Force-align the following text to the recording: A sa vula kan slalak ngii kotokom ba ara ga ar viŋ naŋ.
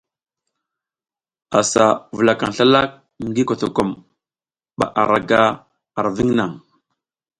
A 1.59 1.61
sa 1.71 1.85
vula 2.15 2.33
kan 2.39 2.51
slalak 2.55 2.89
ngii 3.27 3.47
kotokom 3.49 3.89
ba 4.77 4.85
ara 5.01 5.17
ga 5.29 5.43
ar 5.99 6.07
viŋ 6.15 6.29
naŋ. 6.37 6.51